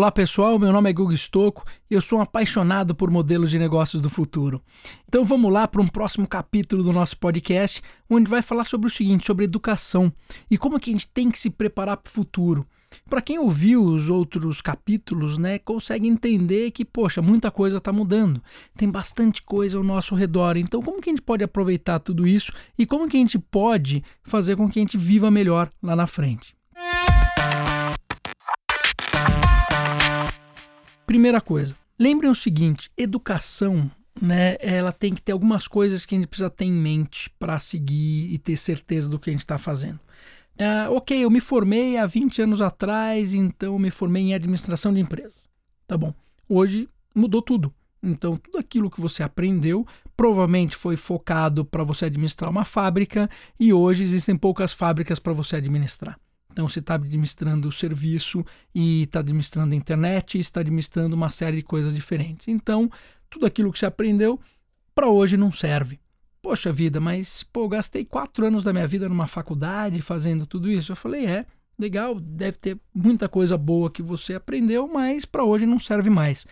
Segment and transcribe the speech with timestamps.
[0.00, 3.58] Olá pessoal, meu nome é Gugu Stocco e eu sou um apaixonado por modelos de
[3.58, 4.62] negócios do futuro.
[5.06, 8.90] Então vamos lá para um próximo capítulo do nosso podcast, onde vai falar sobre o
[8.90, 10.10] seguinte, sobre educação
[10.50, 12.66] e como que a gente tem que se preparar para o futuro.
[13.10, 18.42] Para quem ouviu os outros capítulos, né, consegue entender que, poxa, muita coisa está mudando.
[18.74, 20.56] Tem bastante coisa ao nosso redor.
[20.56, 24.02] Então, como que a gente pode aproveitar tudo isso e como que a gente pode
[24.22, 26.58] fazer com que a gente viva melhor lá na frente?
[31.10, 33.90] Primeira coisa, lembrem o seguinte: educação,
[34.22, 34.56] né?
[34.60, 38.32] Ela tem que ter algumas coisas que a gente precisa ter em mente para seguir
[38.32, 39.98] e ter certeza do que a gente está fazendo.
[40.54, 45.00] Uh, ok, eu me formei há 20 anos atrás, então me formei em administração de
[45.00, 45.48] empresas.
[45.84, 46.14] Tá bom.
[46.48, 47.74] Hoje mudou tudo.
[48.00, 49.84] Então, tudo aquilo que você aprendeu
[50.16, 55.56] provavelmente foi focado para você administrar uma fábrica e hoje existem poucas fábricas para você
[55.56, 56.16] administrar.
[56.52, 61.58] Então você está administrando o serviço e está administrando a internet, está administrando uma série
[61.58, 62.48] de coisas diferentes.
[62.48, 62.90] Então,
[63.28, 64.40] tudo aquilo que você aprendeu
[64.94, 66.00] para hoje não serve.
[66.42, 70.92] Poxa vida, mas pô, gastei quatro anos da minha vida numa faculdade fazendo tudo isso.
[70.92, 71.46] Eu falei, é,
[71.78, 76.46] legal, deve ter muita coisa boa que você aprendeu, mas para hoje não serve mais.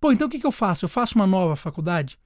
[0.00, 0.84] Pô, então o que, que eu faço?
[0.84, 2.18] Eu faço uma nova faculdade?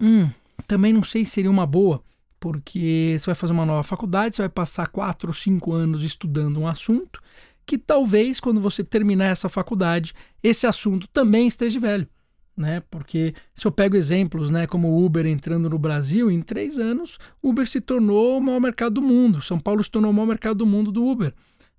[0.00, 0.30] Hum,
[0.66, 2.02] também não sei se seria uma boa
[2.40, 6.58] porque você vai fazer uma nova faculdade, você vai passar quatro ou cinco anos estudando
[6.58, 7.20] um assunto
[7.66, 12.08] que talvez quando você terminar essa faculdade, esse assunto também esteja velho.
[12.56, 12.82] Né?
[12.90, 17.16] Porque se eu pego exemplos, né, como o Uber entrando no Brasil, em três anos,
[17.40, 19.40] Uber se tornou o maior mercado do mundo.
[19.40, 21.32] São Paulo se tornou o maior mercado do mundo do Uber.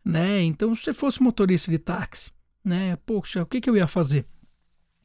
[0.04, 0.42] Né?
[0.44, 2.32] Então, se você fosse motorista de táxi,
[2.64, 4.26] né, poxa, o que, que eu ia fazer?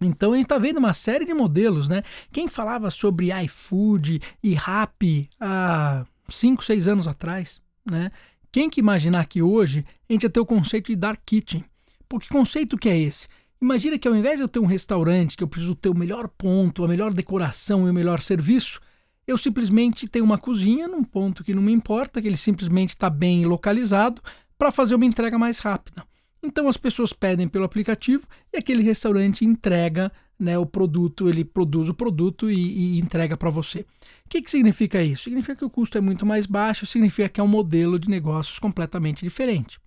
[0.00, 2.02] Então a gente está vendo uma série de modelos, né?
[2.30, 8.10] Quem falava sobre iFood e Rappi há 5, 6 anos atrás, né?
[8.52, 11.64] Quem que imaginar que hoje a gente ia ter o conceito de dark kitchen?
[12.08, 13.26] Por que conceito que é esse?
[13.60, 16.28] Imagina que ao invés de eu ter um restaurante que eu preciso ter o melhor
[16.28, 18.80] ponto, a melhor decoração e o melhor serviço,
[19.26, 23.10] eu simplesmente tenho uma cozinha num ponto que não me importa, que ele simplesmente está
[23.10, 24.22] bem localizado
[24.58, 26.04] para fazer uma entrega mais rápida.
[26.42, 31.88] Então as pessoas pedem pelo aplicativo e aquele restaurante entrega né, o produto, ele produz
[31.88, 33.80] o produto e, e entrega para você.
[33.80, 35.24] O que, que significa isso?
[35.24, 38.58] Significa que o custo é muito mais baixo, significa que é um modelo de negócios
[38.58, 39.78] completamente diferente.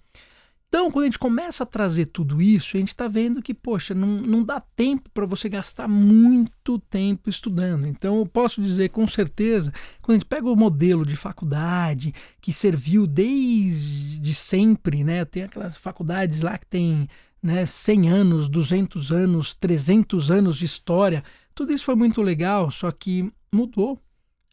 [0.69, 3.95] Então, quando a gente começa a trazer tudo isso, a gente está vendo que, poxa,
[3.95, 7.87] não, não dá tempo para você gastar muito tempo estudando.
[7.87, 12.53] Então, eu posso dizer com certeza, quando a gente pega o modelo de faculdade que
[12.53, 15.25] serviu desde sempre, né?
[15.25, 17.07] Tem aquelas faculdades lá que tem
[17.41, 21.23] né, 100 anos, 200 anos, 300 anos de história.
[21.55, 23.99] Tudo isso foi muito legal, só que mudou.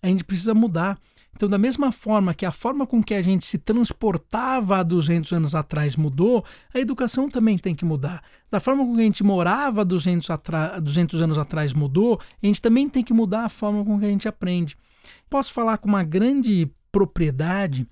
[0.06, 0.98] A gente precisa mudar.
[1.34, 5.32] Então, da mesma forma que a forma com que a gente se transportava há 200
[5.32, 8.22] anos atrás mudou, a educação também tem que mudar.
[8.50, 10.28] Da forma com que a gente morava 200,
[10.80, 14.08] 200 anos atrás mudou, a gente também tem que mudar a forma com que a
[14.08, 14.76] gente aprende.
[15.28, 17.86] Posso falar com uma grande propriedade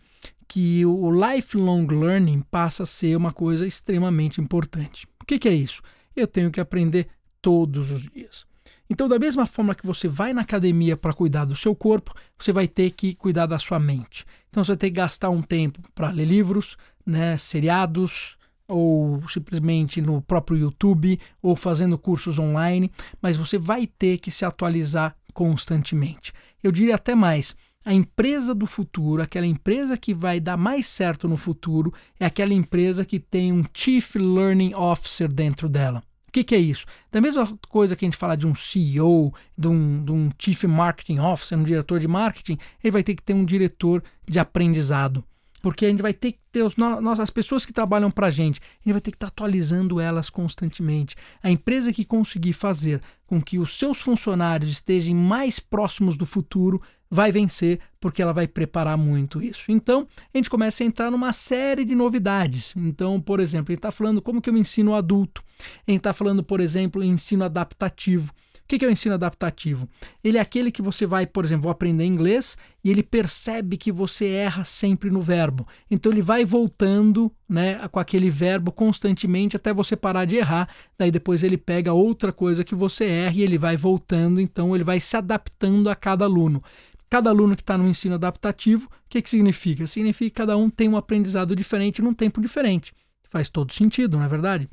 [0.46, 5.06] que o lifelong learning passa a ser uma coisa extremamente importante.
[5.20, 5.82] O que, que é isso?
[6.14, 7.08] Eu tenho que aprender
[7.42, 8.46] todos os dias.
[8.88, 12.52] Então, da mesma forma que você vai na academia para cuidar do seu corpo, você
[12.52, 14.26] vai ter que cuidar da sua mente.
[14.50, 18.36] Então, você vai ter que gastar um tempo para ler livros, né, seriados,
[18.68, 22.90] ou simplesmente no próprio YouTube, ou fazendo cursos online,
[23.20, 26.32] mas você vai ter que se atualizar constantemente.
[26.62, 27.56] Eu diria até mais.
[27.86, 32.54] A empresa do futuro, aquela empresa que vai dar mais certo no futuro, é aquela
[32.54, 36.02] empresa que tem um Chief Learning Officer dentro dela
[36.34, 36.84] que, que é isso?
[37.12, 40.64] Da mesma coisa que a gente fala de um CEO, de um, de um Chief
[40.64, 45.24] Marketing Officer, um diretor de marketing, ele vai ter que ter um diretor de aprendizado.
[45.62, 46.74] Porque a gente vai ter que ter os,
[47.18, 49.98] as pessoas que trabalham para a gente, a gente vai ter que estar tá atualizando
[49.98, 51.14] elas constantemente.
[51.42, 56.82] A empresa que conseguir fazer com que os seus funcionários estejam mais próximos do futuro
[57.14, 59.70] vai vencer, porque ela vai preparar muito isso.
[59.70, 62.74] Então, a gente começa a entrar numa série de novidades.
[62.76, 65.40] Então, por exemplo, a gente está falando como que eu ensino o adulto.
[65.86, 68.32] A gente está falando, por exemplo, em ensino adaptativo.
[68.64, 69.86] O que é o ensino adaptativo?
[70.22, 74.26] Ele é aquele que você vai, por exemplo, aprender inglês e ele percebe que você
[74.26, 75.68] erra sempre no verbo.
[75.90, 80.66] Então ele vai voltando né, com aquele verbo constantemente até você parar de errar.
[80.96, 84.40] Daí depois ele pega outra coisa que você erra e ele vai voltando.
[84.40, 86.62] Então ele vai se adaptando a cada aluno.
[87.10, 89.86] Cada aluno que está no ensino adaptativo, o que, que significa?
[89.86, 92.92] Significa que cada um tem um aprendizado diferente num tempo diferente.
[93.28, 94.68] Faz todo sentido, não é verdade?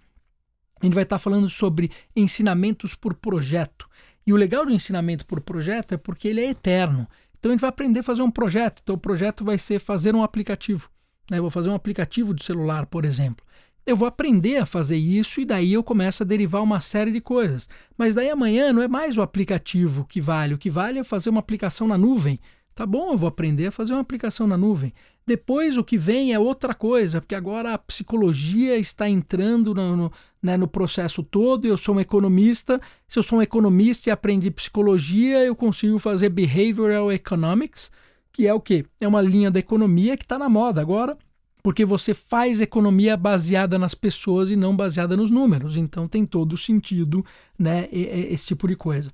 [0.81, 3.87] A gente vai estar tá falando sobre ensinamentos por projeto.
[4.25, 7.07] E o legal do ensinamento por projeto é porque ele é eterno.
[7.37, 8.81] Então a gente vai aprender a fazer um projeto.
[8.83, 10.89] Então o projeto vai ser fazer um aplicativo.
[11.29, 11.37] Né?
[11.37, 13.45] Eu vou fazer um aplicativo de celular, por exemplo.
[13.91, 17.19] Eu vou aprender a fazer isso e daí eu começo a derivar uma série de
[17.19, 17.67] coisas.
[17.97, 21.29] Mas daí amanhã não é mais o aplicativo que vale, o que vale é fazer
[21.29, 22.37] uma aplicação na nuvem.
[22.73, 24.93] Tá bom, eu vou aprender a fazer uma aplicação na nuvem.
[25.27, 30.11] Depois o que vem é outra coisa, porque agora a psicologia está entrando no, no,
[30.41, 31.65] né, no processo todo.
[31.65, 32.79] Eu sou um economista.
[33.07, 37.91] Se eu sou um economista e aprendi psicologia, eu consigo fazer behavioral economics,
[38.31, 38.85] que é o quê?
[38.99, 41.17] É uma linha da economia que está na moda agora,
[41.61, 45.77] porque você faz economia baseada nas pessoas e não baseada nos números.
[45.77, 47.25] Então tem todo sentido
[47.57, 49.11] né, esse tipo de coisa.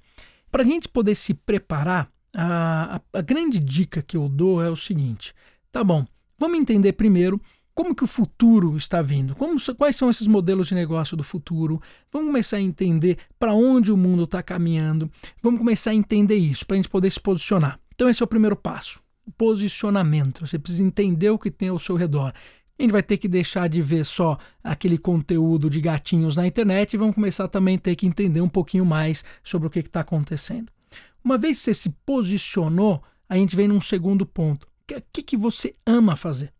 [0.51, 4.75] Para a gente poder se preparar a, a, grande dica que eu dou é o
[4.75, 5.33] seguinte:
[5.71, 6.05] tá bom,
[6.37, 7.41] vamos entender primeiro
[7.73, 11.79] como que o futuro está vindo, como, quais são esses modelos de negócio do futuro,
[12.11, 15.11] vamos começar a entender para onde o mundo está caminhando,
[15.43, 17.79] vamos começar a entender isso para a gente poder se posicionar.
[17.93, 18.99] Então esse é o primeiro passo,
[19.37, 20.45] posicionamento.
[20.45, 22.33] Você precisa entender o que tem ao seu redor.
[22.77, 26.93] A gente vai ter que deixar de ver só aquele conteúdo de gatinhos na internet
[26.93, 30.01] e vamos começar também a ter que entender um pouquinho mais sobre o que está
[30.01, 30.71] acontecendo.
[31.23, 34.65] Uma vez que você se posicionou, a gente vem num segundo ponto.
[34.91, 36.53] O que, que você ama fazer?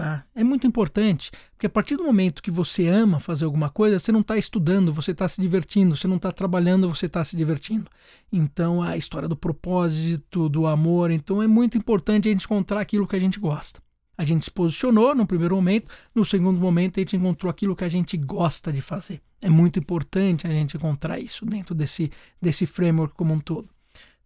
[0.00, 0.24] Tá?
[0.34, 4.10] É muito importante, porque a partir do momento que você ama fazer alguma coisa, você
[4.10, 7.84] não está estudando, você está se divertindo, você não está trabalhando, você está se divertindo.
[8.32, 13.06] Então, a história do propósito, do amor, então é muito importante a gente encontrar aquilo
[13.06, 13.82] que a gente gosta.
[14.16, 17.84] A gente se posicionou no primeiro momento, no segundo momento a gente encontrou aquilo que
[17.84, 19.20] a gente gosta de fazer.
[19.38, 22.10] É muito importante a gente encontrar isso dentro desse,
[22.40, 23.68] desse framework como um todo.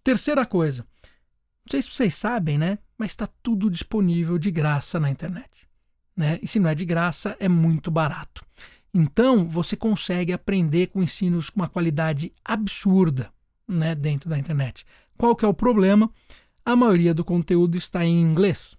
[0.05, 0.87] Terceira coisa,
[1.65, 2.79] não sei se vocês sabem, né?
[2.97, 5.54] Mas está tudo disponível de graça na internet.
[6.17, 6.39] Né?
[6.43, 8.45] E se não é de graça, é muito barato.
[8.93, 13.31] Então, você consegue aprender com ensinos com uma qualidade absurda
[13.67, 14.87] né, dentro da internet.
[15.17, 16.11] Qual que é o problema?
[16.65, 18.77] A maioria do conteúdo está em inglês.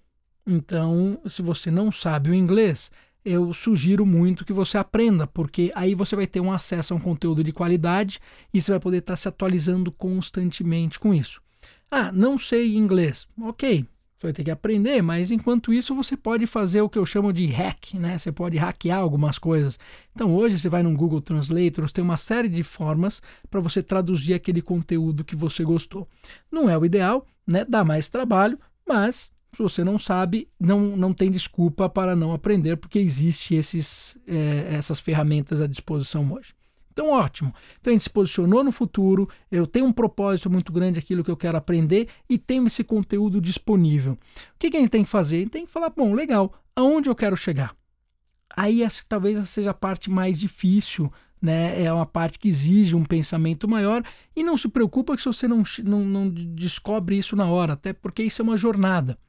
[0.48, 2.92] Então, se você não sabe o inglês,
[3.26, 7.00] eu sugiro muito que você aprenda, porque aí você vai ter um acesso a um
[7.00, 8.20] conteúdo de qualidade
[8.54, 11.42] e você vai poder estar se atualizando constantemente com isso.
[11.90, 13.28] Ah, não sei inglês.
[13.42, 13.86] Ok,
[14.18, 17.34] você vai ter que aprender, mas enquanto isso você pode fazer o que eu chamo
[17.34, 18.18] de hack, né?
[18.18, 19.78] Você pode hackear algumas coisas.
[20.14, 24.34] Então hoje você vai no Google Translator, tem uma série de formas para você traduzir
[24.34, 26.08] aquele conteúdo que você gostou.
[26.50, 27.66] Não é o ideal, né?
[27.66, 28.58] Dá mais trabalho,
[28.88, 34.18] mas se você não sabe, não, não tem desculpa para não aprender, porque existe esses,
[34.28, 36.54] é, essas ferramentas à disposição hoje.
[36.96, 37.54] Então, ótimo.
[37.78, 41.30] Então, a gente se posicionou no futuro, eu tenho um propósito muito grande, aquilo que
[41.30, 44.14] eu quero aprender, e tenho esse conteúdo disponível.
[44.14, 44.18] O
[44.58, 45.36] que, que a gente tem que fazer?
[45.36, 47.76] A gente tem que falar, bom, legal, aonde eu quero chegar?
[48.56, 51.12] Aí, essa, talvez essa seja a parte mais difícil,
[51.42, 51.84] né?
[51.84, 54.02] É uma parte que exige um pensamento maior,
[54.34, 58.24] e não se preocupa se você não, não, não descobre isso na hora, até porque
[58.24, 59.20] isso é uma jornada.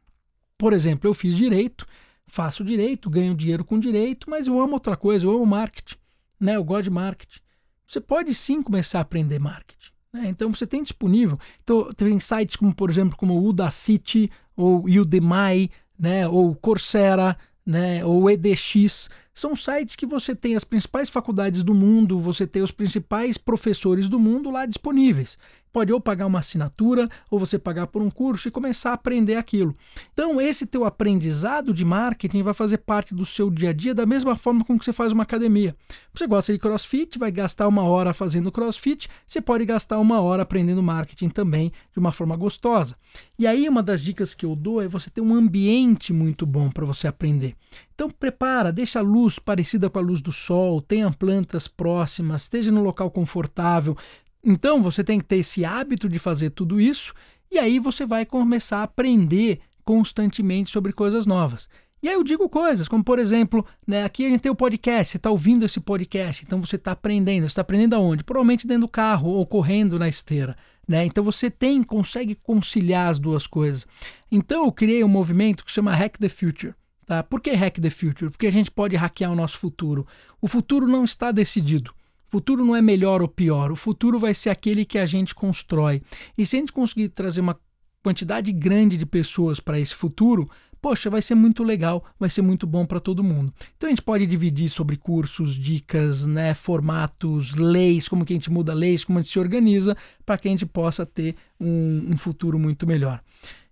[0.57, 1.85] Por exemplo, eu fiz direito,
[2.29, 5.97] faço direito, ganho dinheiro com direito, mas eu amo outra coisa, eu amo marketing,
[6.39, 6.55] né?
[6.55, 7.41] Eu gosto de marketing.
[7.87, 9.91] Você pode sim começar a aprender marketing.
[10.13, 10.29] Né?
[10.29, 11.39] Então você tem disponível.
[11.63, 16.27] Então tem sites como, por exemplo, como o Udacity ou Udemy, né?
[16.27, 18.05] Ou Coursera, né?
[18.05, 22.71] Ou EDX são sites que você tem as principais faculdades do mundo, você tem os
[22.71, 25.37] principais professores do mundo lá disponíveis.
[25.71, 29.37] Pode ou pagar uma assinatura, ou você pagar por um curso e começar a aprender
[29.37, 29.77] aquilo.
[30.11, 34.07] Então, esse teu aprendizado de marketing vai fazer parte do seu dia a dia da
[34.07, 35.77] mesma forma como que você faz uma academia.
[36.15, 40.45] Você gosta de crossfit, vai gastar uma hora fazendo crossfit, você pode gastar uma hora
[40.45, 42.97] aprendendo marketing também de uma forma gostosa.
[43.39, 46.71] E aí, uma das dicas que eu dou é você ter um ambiente muito bom
[46.71, 47.55] para você aprender.
[47.97, 52.71] Então prepara, deixa a luz parecida com a luz do sol, tenha plantas próximas, esteja
[52.71, 53.97] no local confortável.
[54.45, 57.15] Então você tem que ter esse hábito de fazer tudo isso
[57.51, 61.71] e aí você vai começar a aprender constantemente sobre coisas novas.
[62.03, 65.13] E aí eu digo coisas, como por exemplo, né, aqui a gente tem o podcast,
[65.13, 67.45] você está ouvindo esse podcast, então você está aprendendo.
[67.45, 68.23] Você está aprendendo aonde?
[68.23, 70.55] Provavelmente dentro do carro ou correndo na esteira.
[70.87, 71.07] Né?
[71.07, 73.87] Então você tem, consegue conciliar as duas coisas.
[74.31, 76.75] Então eu criei um movimento que se chama Hack the Future.
[77.07, 77.23] Tá?
[77.23, 78.31] Por que Hack the Future?
[78.31, 80.05] Porque a gente pode hackear o nosso futuro.
[80.41, 81.93] O futuro não está decidido.
[82.27, 83.71] O futuro não é melhor ou pior.
[83.71, 86.03] O futuro vai ser aquele que a gente constrói.
[86.37, 87.57] E se a gente conseguir trazer uma
[88.03, 90.49] quantidade grande de pessoas para esse futuro,
[90.83, 93.53] poxa, vai ser muito legal, vai ser muito bom para todo mundo.
[93.77, 98.51] Então a gente pode dividir sobre cursos, dicas, né, formatos, leis, como que a gente
[98.51, 102.17] muda leis, como a gente se organiza para que a gente possa ter um, um
[102.17, 103.21] futuro muito melhor.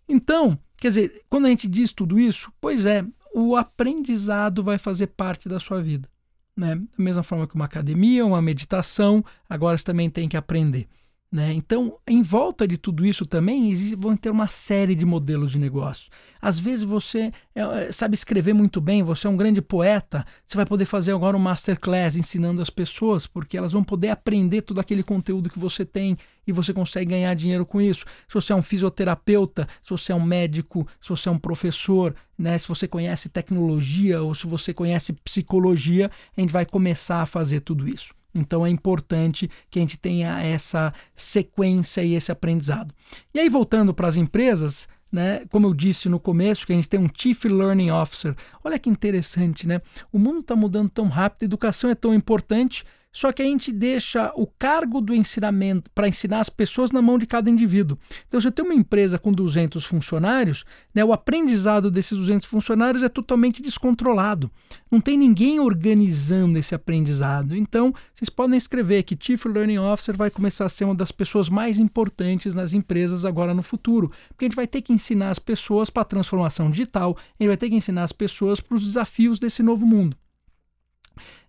[0.08, 5.08] Então, quer dizer, quando a gente diz tudo isso, pois é, o aprendizado vai fazer
[5.08, 6.08] parte da sua vida.
[6.56, 6.76] Né?
[6.76, 10.86] Da mesma forma que uma academia, uma meditação, agora você também tem que aprender.
[11.34, 11.52] Né?
[11.52, 15.58] Então, em volta de tudo isso também existe, vão ter uma série de modelos de
[15.58, 16.08] negócio.
[16.40, 20.56] Às vezes você é, é, sabe escrever muito bem, você é um grande poeta, você
[20.56, 24.78] vai poder fazer agora um masterclass ensinando as pessoas, porque elas vão poder aprender todo
[24.78, 28.04] aquele conteúdo que você tem e você consegue ganhar dinheiro com isso.
[28.28, 32.14] Se você é um fisioterapeuta, se você é um médico, se você é um professor,
[32.38, 37.26] né, se você conhece tecnologia ou se você conhece psicologia, a gente vai começar a
[37.26, 38.14] fazer tudo isso.
[38.34, 42.94] Então é importante que a gente tenha essa sequência e esse aprendizado.
[43.32, 46.88] E aí, voltando para as empresas, né, como eu disse no começo, que a gente
[46.88, 48.34] tem um Chief Learning Officer.
[48.64, 49.80] Olha que interessante, né?
[50.12, 52.84] O mundo está mudando tão rápido, educação é tão importante
[53.14, 57.16] só que a gente deixa o cargo do ensinamento para ensinar as pessoas na mão
[57.16, 57.96] de cada indivíduo.
[58.26, 63.04] Então, se eu tenho uma empresa com 200 funcionários, né, o aprendizado desses 200 funcionários
[63.04, 64.50] é totalmente descontrolado.
[64.90, 67.56] Não tem ninguém organizando esse aprendizado.
[67.56, 71.48] Então, vocês podem escrever que Chief Learning Officer vai começar a ser uma das pessoas
[71.48, 75.38] mais importantes nas empresas agora no futuro, porque a gente vai ter que ensinar as
[75.38, 78.84] pessoas para a transformação digital, a gente vai ter que ensinar as pessoas para os
[78.84, 80.16] desafios desse novo mundo.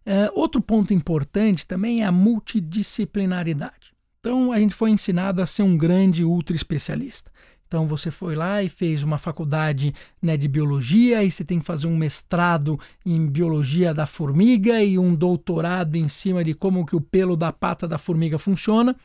[0.06, 3.94] Uh, outro ponto importante também é a multidisciplinaridade.
[4.20, 7.32] Então, a gente foi ensinado a ser um grande ultra especialista.
[7.68, 11.66] Então, você foi lá e fez uma faculdade né, de biologia, e você tem que
[11.66, 16.96] fazer um mestrado em biologia da formiga e um doutorado em cima de como que
[16.96, 18.96] o pelo da pata da formiga funciona.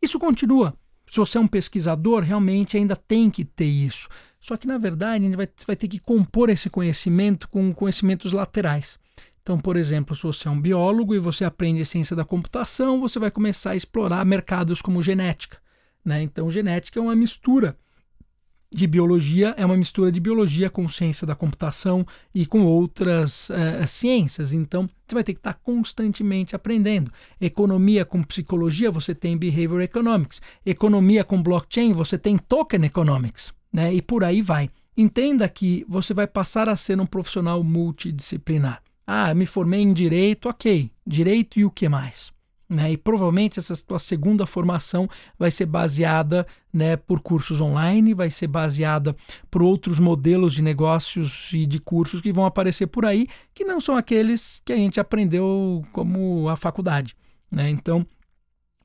[0.00, 0.74] Isso continua.
[1.08, 4.08] Se você é um pesquisador, realmente ainda tem que ter isso.
[4.40, 8.32] Só que, na verdade, a gente vai, vai ter que compor esse conhecimento com conhecimentos
[8.32, 8.98] laterais.
[9.42, 13.18] Então, por exemplo, se você é um biólogo e você aprende ciência da computação, você
[13.18, 15.58] vai começar a explorar mercados como genética.
[16.04, 16.22] Né?
[16.22, 17.76] Então, genética é uma mistura
[18.74, 23.86] de biologia, é uma mistura de biologia com ciência da computação e com outras uh,
[23.86, 24.52] ciências.
[24.52, 27.12] Então, você vai ter que estar constantemente aprendendo.
[27.40, 30.40] Economia com psicologia, você tem behavior economics.
[30.64, 33.52] Economia com blockchain, você tem token economics.
[33.72, 33.92] Né?
[33.92, 34.70] E por aí vai.
[34.96, 38.81] Entenda que você vai passar a ser um profissional multidisciplinar.
[39.06, 40.90] Ah, me formei em direito, ok.
[41.06, 42.32] Direito e o que mais?
[42.68, 42.92] Né?
[42.92, 45.06] E provavelmente essa tua segunda formação
[45.38, 49.14] vai ser baseada né, por cursos online, vai ser baseada
[49.50, 53.78] por outros modelos de negócios e de cursos que vão aparecer por aí, que não
[53.78, 57.14] são aqueles que a gente aprendeu como a faculdade.
[57.50, 57.68] Né?
[57.68, 58.06] Então,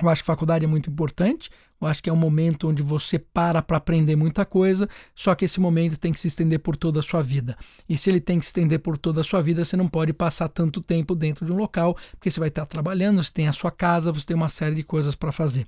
[0.01, 1.50] eu acho que faculdade é muito importante.
[1.80, 5.46] Eu acho que é um momento onde você para para aprender muita coisa, só que
[5.46, 7.56] esse momento tem que se estender por toda a sua vida.
[7.88, 10.12] E se ele tem que se estender por toda a sua vida, você não pode
[10.12, 13.54] passar tanto tempo dentro de um local, porque você vai estar trabalhando, você tem a
[13.54, 15.68] sua casa, você tem uma série de coisas para fazer.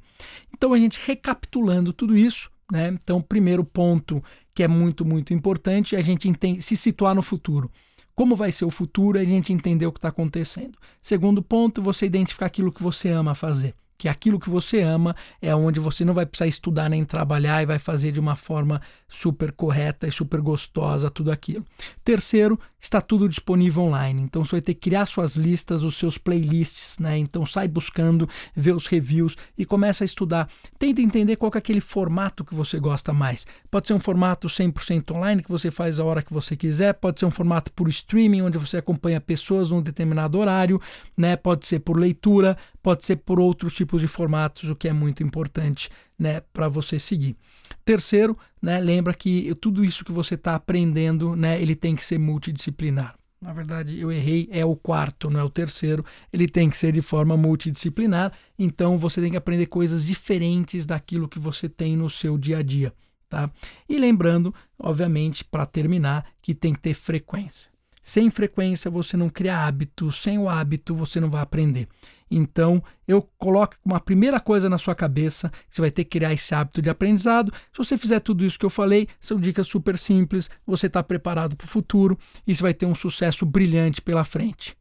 [0.52, 2.88] Então, a gente recapitulando tudo isso, né?
[2.90, 6.28] Então, primeiro ponto que é muito, muito importante é a gente
[6.62, 7.72] se situar no futuro
[8.16, 10.78] como vai ser o futuro, a gente entender o que está acontecendo.
[11.02, 15.54] Segundo ponto, você identificar aquilo que você ama fazer que aquilo que você ama é
[15.54, 19.52] onde você não vai precisar estudar nem trabalhar e vai fazer de uma forma super
[19.52, 21.66] correta e super gostosa tudo aquilo.
[22.02, 24.22] Terceiro, está tudo disponível online.
[24.22, 27.18] Então você vai ter que criar suas listas, os seus playlists, né?
[27.18, 30.50] Então sai buscando, vê os reviews e começa a estudar.
[30.78, 33.46] Tenta entender qual é aquele formato que você gosta mais.
[33.70, 37.20] Pode ser um formato 100% online que você faz a hora que você quiser, pode
[37.20, 40.80] ser um formato por streaming onde você acompanha pessoas num determinado horário,
[41.18, 41.36] né?
[41.36, 45.24] Pode ser por leitura, pode ser por outros tipos de formatos, o que é muito
[45.24, 47.36] importante né, para você seguir.
[47.84, 52.20] Terceiro, né, lembra que tudo isso que você está aprendendo, né, ele tem que ser
[52.20, 53.16] multidisciplinar.
[53.42, 56.06] Na verdade, eu errei, é o quarto, não é o terceiro.
[56.32, 58.34] Ele tem que ser de forma multidisciplinar.
[58.60, 62.62] Então, você tem que aprender coisas diferentes daquilo que você tem no seu dia a
[62.62, 62.92] dia.
[63.30, 63.50] Tá?
[63.88, 67.72] E lembrando, obviamente, para terminar, que tem que ter frequência.
[68.10, 70.12] Sem frequência, você não cria hábito.
[70.12, 71.88] Sem o hábito, você não vai aprender.
[72.32, 76.56] Então, eu coloco uma primeira coisa na sua cabeça, você vai ter que criar esse
[76.56, 77.54] hábito de aprendizado.
[77.72, 81.56] Se você fizer tudo isso que eu falei, são dicas super simples, você está preparado
[81.56, 84.76] para o futuro e você vai ter um sucesso brilhante pela frente.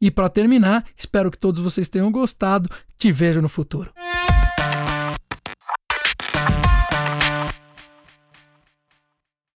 [0.00, 2.68] E para terminar, espero que todos vocês tenham gostado.
[2.98, 3.92] Te vejo no futuro.